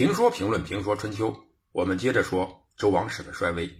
[0.00, 1.30] 评说评论评说春秋，
[1.72, 3.70] 我们接着说周王室的衰微。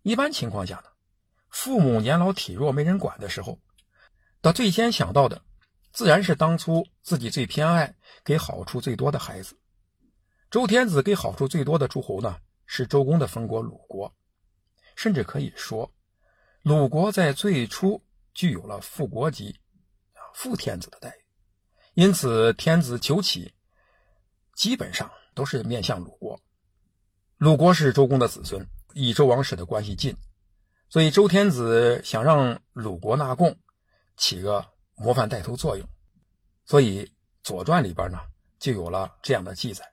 [0.00, 0.84] 一般情况下呢，
[1.50, 3.60] 父母年老体弱没人管的时候，
[4.40, 5.42] 他最先想到的，
[5.92, 9.54] 自然是当初自己最偏爱、给好处最多的孩子。
[10.50, 14.10] 周天子给好处最多的诸侯呢，是周公的封国鲁国，
[14.96, 15.92] 甚至可以说，
[16.62, 18.02] 鲁国在最初
[18.32, 19.50] 具有了副国级、
[20.14, 21.20] 啊副天子的待遇，
[21.92, 23.52] 因此天子求起。
[24.58, 26.40] 基本上都是面向鲁国。
[27.36, 30.16] 鲁国是周公的子孙，与周王室的关系近，
[30.88, 33.56] 所以周天子想让鲁国纳贡，
[34.16, 35.88] 起个模范带头作用。
[36.66, 37.06] 所以
[37.44, 38.18] 《左传》里边呢
[38.58, 39.92] 就有了这样的记载：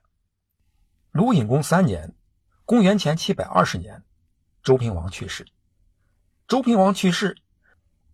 [1.12, 2.16] 鲁隐公三年，
[2.66, 4.04] 公元前七百二十年，
[4.64, 5.46] 周平王去世。
[6.48, 7.38] 周平王去世，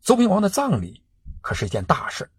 [0.01, 1.01] 周平王的葬礼
[1.41, 2.29] 可是一件大事，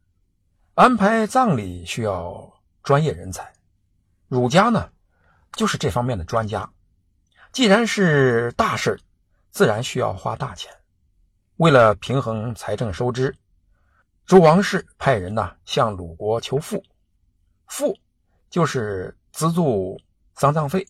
[0.74, 3.51] 安排葬礼需要专业人才。
[4.33, 4.89] 儒家呢，
[5.53, 6.67] 就是这方面的专家。
[7.53, 8.99] 既然是大事
[9.51, 10.73] 自然需要花大钱。
[11.57, 13.37] 为了平衡财政收支，
[14.24, 16.83] 周王室派人呢向鲁国求赋。
[17.66, 17.95] 赋
[18.49, 20.01] 就是资助
[20.35, 20.89] 丧葬费，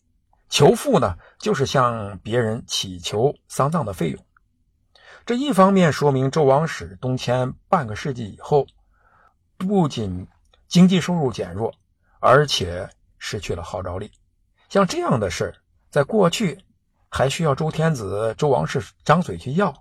[0.49, 4.25] 求赋呢就是向别人乞求丧葬的费用。
[5.27, 8.65] 这一方面说明周王室东迁半个世纪以后，
[9.59, 10.29] 不仅
[10.69, 11.75] 经济收入减弱，
[12.21, 12.89] 而且。
[13.25, 14.11] 失去了号召力，
[14.69, 15.55] 像这样的事，
[15.91, 16.61] 在过去
[17.09, 19.73] 还需要周天子、周王室张嘴去要，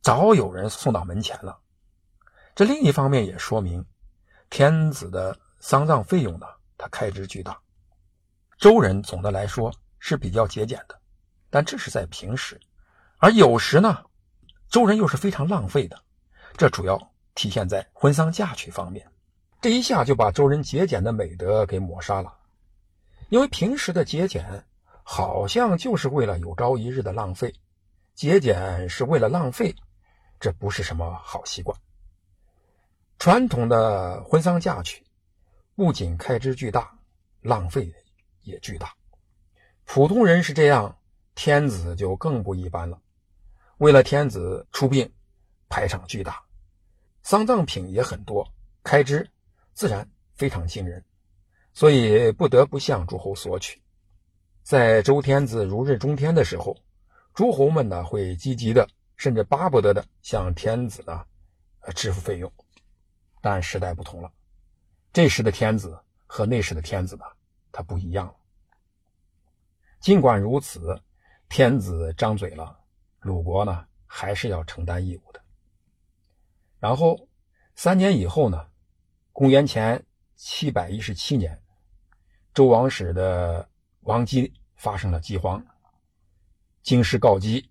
[0.00, 1.60] 早有人送到门前了。
[2.54, 3.84] 这另一方面也说明，
[4.48, 6.46] 天子的丧葬费用呢，
[6.78, 7.60] 他开支巨大。
[8.56, 10.98] 周人总的来说是比较节俭的，
[11.50, 12.58] 但这是在平时，
[13.18, 14.02] 而有时呢，
[14.70, 16.02] 周人又是非常浪费的。
[16.56, 16.98] 这主要
[17.34, 19.06] 体现在婚丧嫁娶方面。
[19.62, 22.36] 这一下就把周人节俭的美德给抹杀了，
[23.28, 24.64] 因为平时的节俭
[25.04, 27.54] 好像就是为了有朝一日的浪费，
[28.12, 29.72] 节俭是为了浪费，
[30.40, 31.78] 这不是什么好习惯。
[33.20, 35.00] 传统的婚丧嫁娶
[35.76, 36.98] 不仅开支巨大，
[37.40, 37.94] 浪费
[38.42, 38.92] 也巨大。
[39.84, 40.98] 普通人是这样，
[41.36, 43.00] 天子就更不一般了。
[43.78, 45.08] 为了天子出殡，
[45.68, 46.42] 排场巨大，
[47.22, 49.30] 丧葬品也很多，开支。
[49.74, 51.04] 自然非常惊人，
[51.72, 53.80] 所以不得不向诸侯索取。
[54.62, 56.76] 在周天子如日中天的时候，
[57.34, 61.24] 诸侯们呢会积极的，甚至巴不得的向天子呢
[61.94, 62.52] 支付费用。
[63.40, 64.30] 但时代不同了，
[65.12, 67.24] 这时的天子和那时的天子呢，
[67.72, 68.34] 他不一样了。
[70.00, 71.00] 尽管如此，
[71.48, 72.78] 天子张嘴了，
[73.20, 75.40] 鲁国呢还是要承担义务的。
[76.78, 77.28] 然后
[77.74, 78.68] 三年以后呢？
[79.32, 80.04] 公元前
[80.36, 81.58] 七百一十七年，
[82.52, 83.66] 周王室的
[84.00, 85.64] 王姬发生了饥荒，
[86.82, 87.66] 京师告急，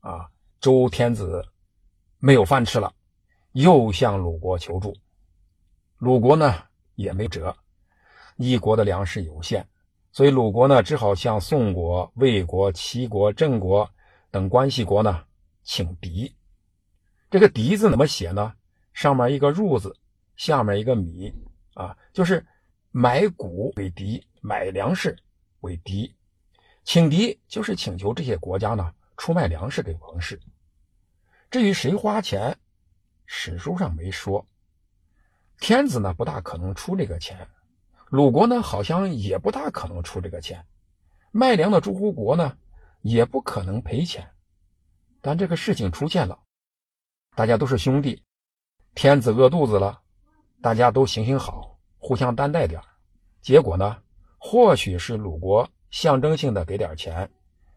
[0.00, 0.28] 啊，
[0.60, 1.42] 周天子
[2.18, 2.92] 没有饭吃了，
[3.52, 4.94] 又向鲁国求助。
[5.96, 6.62] 鲁国呢
[6.96, 7.56] 也没辙，
[8.36, 9.66] 一国的粮食有限，
[10.12, 13.90] 所以鲁国呢只好向宋国、魏国、齐国、郑国
[14.30, 15.24] 等关系国呢
[15.64, 16.30] 请敌。
[17.30, 18.52] 这个“敌”字怎么写呢？
[18.92, 19.96] 上面一个“入”字。
[20.36, 21.32] 下面一个米
[21.74, 22.46] 啊，就是
[22.90, 25.16] 买谷为敌，买粮食
[25.60, 26.14] 为敌，
[26.84, 30.40] 请敌就是请求这些国家呢出卖粮食给王室。
[31.50, 32.56] 至于谁花钱，
[33.26, 34.46] 史书上没说。
[35.58, 37.48] 天子呢不大可能出这个钱，
[38.08, 40.66] 鲁国呢好像也不大可能出这个钱，
[41.30, 42.58] 卖粮的诸侯国呢
[43.00, 44.30] 也不可能赔钱。
[45.22, 46.38] 但这个事情出现了，
[47.34, 48.22] 大家都是兄弟，
[48.94, 50.02] 天子饿肚子了。
[50.66, 52.82] 大家都行行好，互相担待点
[53.40, 54.02] 结果呢，
[54.36, 57.30] 或许是鲁国象征性的给点钱，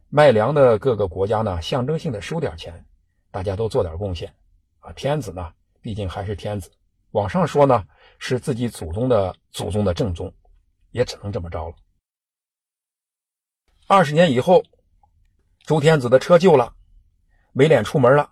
[0.10, 2.84] 卖粮的各个国家呢象征性的收点钱，
[3.30, 4.34] 大家都做点贡献。
[4.80, 6.72] 啊，天子呢，毕竟还是天子，
[7.12, 7.86] 往上说呢
[8.18, 10.34] 是自己祖宗的祖宗的正宗，
[10.90, 11.76] 也只能这么着了。
[13.86, 14.64] 二十年以后，
[15.64, 16.74] 周天子的车旧了，
[17.52, 18.32] 没脸出门了，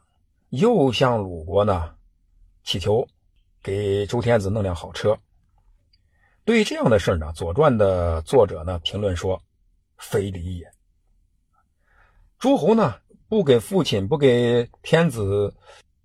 [0.50, 1.95] 又向鲁国呢
[2.63, 3.07] 祈求。
[3.68, 5.19] 给周天子弄辆好车。
[6.46, 9.42] 对于这样的事呢，《左传》的作者呢评论说
[10.00, 10.72] ：“非礼也。”
[12.40, 12.96] 诸侯呢
[13.28, 15.54] 不给父亲、不给天子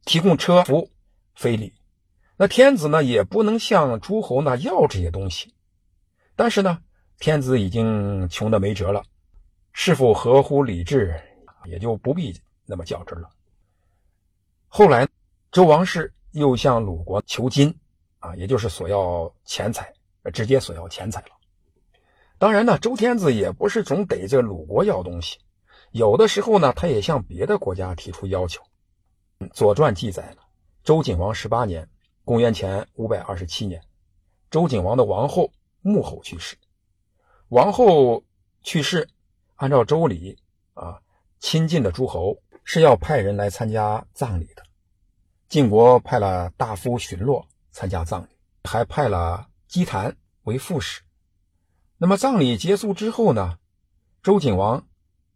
[0.05, 0.91] 提供车服，
[1.37, 1.73] 非礼。
[2.37, 5.55] 那天子呢也不能向诸侯呢要这些东西。
[6.35, 6.81] 但是呢，
[7.20, 9.05] 天子已经穷的没辙了，
[9.73, 11.14] 是否合乎礼制，
[11.67, 12.37] 也就不必
[12.67, 13.31] 那么较真了。
[14.67, 15.06] 后来，
[15.53, 16.12] 周王室。
[16.32, 17.75] 又向鲁国求金，
[18.19, 19.93] 啊，也就是索要钱财，
[20.32, 21.29] 直接索要钱财了。
[22.38, 25.38] 当然呢，周天子也不是总逮着鲁国要东西，
[25.93, 28.62] 有的时候呢，他也向别的国家提出要求。
[29.52, 30.43] 《左传》记载了，
[30.82, 31.88] 周景王十八年
[32.25, 33.81] （公元前五百二十七年），
[34.50, 35.50] 周景王的王后
[35.81, 36.56] 穆后去世。
[37.49, 38.25] 王后
[38.62, 39.08] 去世，
[39.56, 40.38] 按照周礼
[40.75, 41.00] 啊，
[41.38, 44.62] 亲近的诸侯是要派人来参加葬礼的。
[45.52, 48.28] 晋国派了大夫荀诺参加葬礼，
[48.64, 51.02] 还派了姬谭为副使。
[51.99, 53.58] 那么葬礼结束之后呢？
[54.22, 54.88] 周景王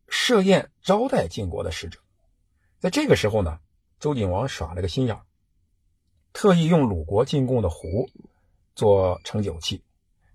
[0.08, 2.00] 设宴招待晋国的使者。
[2.78, 3.58] 在这个时候呢，
[4.00, 5.20] 周景王耍了个心眼
[6.32, 8.08] 特意用鲁国进贡的壶
[8.74, 9.84] 做盛酒器，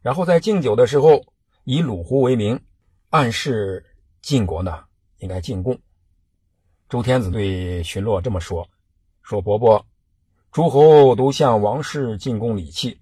[0.03, 1.25] 然后在敬酒的时候
[1.63, 2.63] 以鲁壶为名，
[3.09, 3.83] 暗示
[4.21, 4.83] 晋国呢
[5.17, 5.79] 应该进贡。
[6.87, 8.69] 周天子对荀诺这么说
[9.21, 9.85] ：“说伯伯，
[10.51, 12.99] 诸侯都向王室进贡礼器，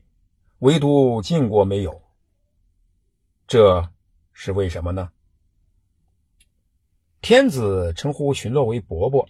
[0.59, 2.01] 唯独晋国没有。”
[3.47, 3.89] 这
[4.31, 5.09] 是为什么呢？
[7.21, 9.27] 天子称呼荀诺为伯伯，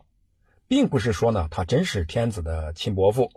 [0.68, 3.32] 并不是说呢他真是天子的亲伯父，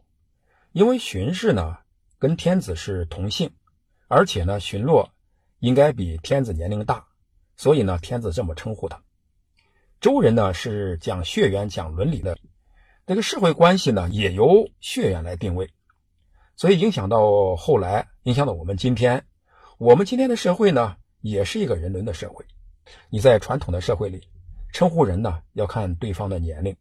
[0.73, 1.79] 因为荀氏呢
[2.19, 3.51] 跟天子是同姓，
[4.09, 5.11] 而且呢荀诺
[5.61, 7.07] 应该比天子年龄大，
[7.57, 9.03] 所以呢天子这么称呼他。
[10.01, 12.37] 周人呢是讲血缘、讲伦理的，
[13.05, 15.69] 这个社会关系呢也由血缘来定位，
[16.55, 19.25] 所以影响到后来，影响到我们今天。
[19.79, 22.45] 我们今天的社会呢，也是一个人伦的社会。
[23.11, 24.23] 你在传统的社会里，
[24.73, 26.77] 称呼人呢要看对方的年龄，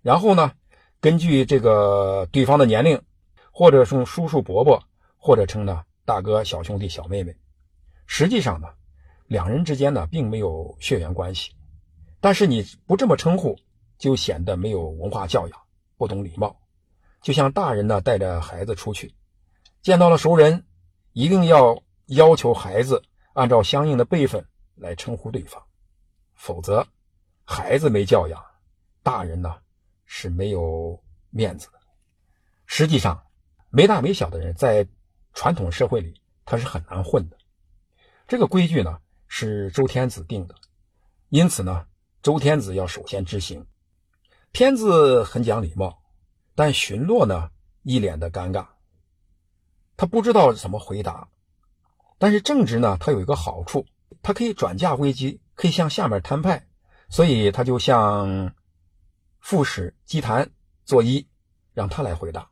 [0.00, 0.52] 然后呢，
[1.00, 3.02] 根据这个对方的年龄，
[3.50, 4.80] 或者称叔叔伯伯，
[5.16, 7.34] 或者称呢大哥小兄弟小妹妹。
[8.06, 8.68] 实际上呢，
[9.26, 11.50] 两人之间呢并没有血缘关系，
[12.20, 13.58] 但是你不这么称呼，
[13.98, 15.60] 就显得没有文化教养，
[15.96, 16.58] 不懂礼貌。
[17.20, 19.14] 就像大人呢带着孩子出去，
[19.82, 20.64] 见到了熟人，
[21.12, 21.82] 一定要。
[22.08, 23.02] 要求孩子
[23.34, 24.42] 按照相应的辈分
[24.76, 25.62] 来称呼对方，
[26.32, 26.88] 否则
[27.44, 28.42] 孩子没教养，
[29.02, 29.56] 大人呢
[30.06, 30.98] 是没有
[31.28, 31.78] 面子的。
[32.64, 33.26] 实际上，
[33.68, 34.88] 没大没小的人在
[35.34, 37.36] 传统社会里他是很难混的。
[38.26, 40.54] 这个规矩呢是周天子定的，
[41.28, 41.86] 因此呢
[42.22, 43.66] 周天子要首先执行。
[44.52, 46.02] 天子很讲礼貌，
[46.54, 47.50] 但荀诺呢
[47.82, 48.66] 一脸的尴尬，
[49.96, 51.28] 他不知道怎么回答。
[52.18, 53.86] 但是正直呢，他有一个好处，
[54.22, 56.66] 他可以转嫁危机，可以向下面摊派，
[57.08, 58.52] 所以他就向
[59.38, 60.50] 副使姬谭
[60.84, 61.24] 作揖，
[61.74, 62.50] 让他来回答。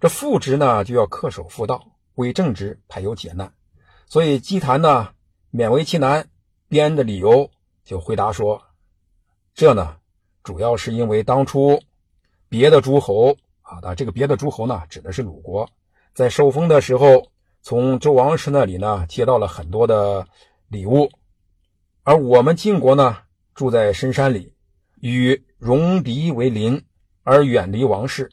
[0.00, 1.82] 这副职呢就要恪守妇道，
[2.16, 3.54] 为正直，排忧解难。
[4.06, 5.14] 所以姬谭呢
[5.50, 6.28] 勉为其难，
[6.68, 7.50] 编的理由
[7.84, 8.60] 就回答说
[9.54, 9.96] ：“这呢
[10.44, 11.82] 主要是因为当初
[12.48, 15.68] 别的诸侯啊，那这个别的诸侯呢指的是鲁国，
[16.12, 17.26] 在受封的时候。”
[17.66, 20.28] 从周王室那里呢，接到了很多的
[20.68, 21.08] 礼物，
[22.02, 23.16] 而我们晋国呢，
[23.54, 24.52] 住在深山里，
[25.00, 26.84] 与戎狄为邻，
[27.22, 28.30] 而远离王室，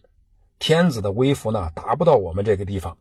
[0.59, 2.97] 天子的威服呢，达不到我们这个地方。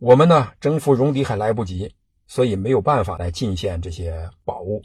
[0.00, 1.94] 我们呢，征服戎狄还来不及，
[2.26, 4.82] 所以没有办法来进献这些宝物。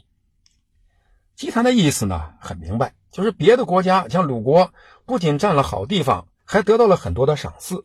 [1.36, 4.72] 姬谭的意思呢，很明白，就是别的国家像鲁国，
[5.04, 7.82] 不仅占了好地方，还得到了很多的赏赐。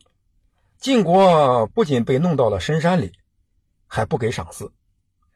[0.78, 3.12] 晋国不仅被弄到了深山里，
[3.86, 4.72] 还不给赏赐，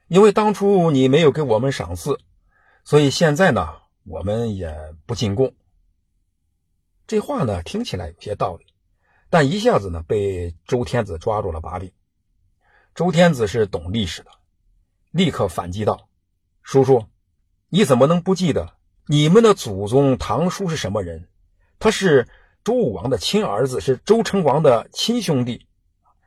[0.06, 2.18] 因为当初你没有给我们赏赐，
[2.84, 3.68] 所以现在呢，
[4.04, 5.54] 我们也不进贡。
[7.06, 8.64] 这话呢听起来有些道理，
[9.28, 11.92] 但一下子呢被周天子抓住了把柄。
[12.94, 14.30] 周天子是懂历史的，
[15.10, 16.08] 立刻反击道
[16.62, 17.04] ：“叔叔，
[17.74, 18.74] 你怎么能不记得
[19.08, 21.26] 你们的祖宗唐叔是什么人？
[21.80, 22.28] 他是……”
[22.62, 25.66] 周武王的亲儿子是周成王的亲兄弟，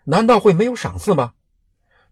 [0.04, 1.34] 难道会没有赏赐吗？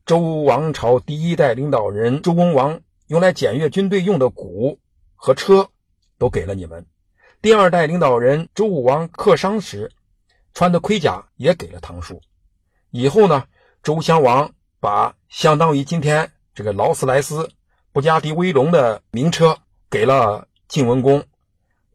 [0.03, 4.79] 周王朝第一代领导人周公王用来检阅军队用的鼓
[5.15, 5.69] 和车
[6.17, 6.83] 都给了你们，
[7.39, 9.91] 第二代领导人周武王客商时
[10.55, 12.19] 穿的盔甲也给了唐叔。
[12.89, 13.43] 以后呢，
[13.83, 14.49] 周襄王
[14.79, 17.47] 把相当于今天这个劳斯莱斯、
[17.95, 19.57] 布加迪威龙的名车
[19.89, 21.23] 给了晋文公，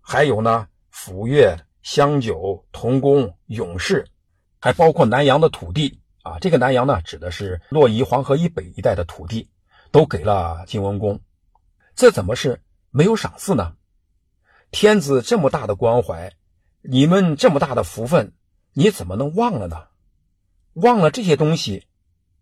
[0.00, 1.54] 还有呢，府乐。
[1.82, 4.06] 香酒、铜弓、勇士，
[4.58, 6.38] 还包括南阳的土地啊。
[6.38, 9.50] 这个南阳呢，指的是洛邑、黄河以北一带的土地，
[9.90, 11.20] 都给了晋文公。
[11.94, 13.74] 这怎么是没有赏赐呢？
[14.70, 16.32] 天子这么大的关怀，
[16.80, 18.32] 你们这么大的福分，
[18.72, 19.88] 你怎么能忘了呢？
[20.72, 21.86] 忘了这些东西，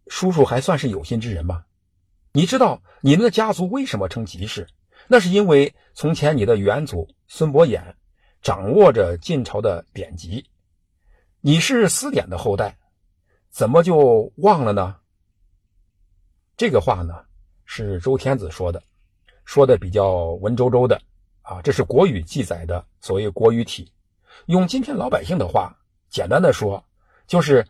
[0.06, 1.64] 叔叔还算是有心之人吗？
[2.32, 4.66] 你知道你们的家族为什么称吉氏？
[5.06, 7.94] 那是因为从前你的元祖孙伯衍。
[8.40, 10.48] 掌握着晋朝的典籍，
[11.40, 12.78] 你是司典的后代，
[13.50, 14.94] 怎么就忘了呢？
[16.56, 17.24] 这个话呢
[17.64, 18.80] 是周天子说的，
[19.44, 21.02] 说的比较文绉绉的
[21.42, 23.92] 啊，这是国语记载的所谓国语体。
[24.46, 25.76] 用今天老百姓的话，
[26.08, 26.82] 简单的说，
[27.26, 27.66] 就是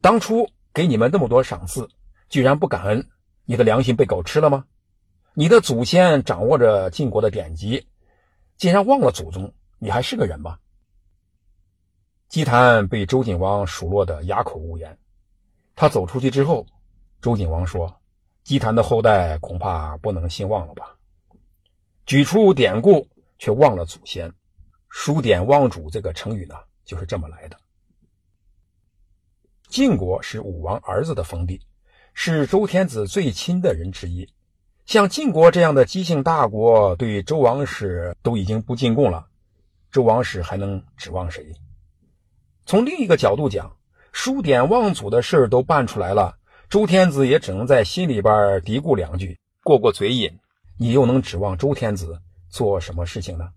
[0.00, 1.88] 当初给你们那么多赏赐，
[2.28, 3.08] 居然不感恩，
[3.46, 4.64] 你的良心被狗吃了吗？
[5.32, 7.86] 你的祖先掌握着晋国的典籍，
[8.56, 10.58] 竟然忘了祖宗，你还是个人吗？
[12.28, 14.98] 姬谭被周景王数落的哑口无言。
[15.76, 16.66] 他走出去之后，
[17.20, 18.00] 周景王说
[18.42, 20.96] ：“姬谭的后代恐怕不能兴旺了吧？”
[22.04, 23.06] 举出典故，
[23.38, 24.32] 却忘了祖先。
[24.88, 27.56] 数典忘祖这个成语呢，就是这么来的。
[29.68, 31.60] 晋国是武王儿子的封地，
[32.18, 34.26] 是周天子最亲的人之一。
[34.86, 39.26] 像晋国这样的姬姓大国，对周王室都已经不进贡了，
[39.92, 41.44] 周王室还能指望谁？
[42.64, 43.76] 从另一个角度讲，
[44.12, 46.34] 数典忘祖的事都办出来了，
[46.70, 50.38] 周天子也只能在心里边嘀咕两句，过过嘴瘾。
[50.78, 52.18] 你又能指望周天子
[52.48, 53.50] 做什么事情呢？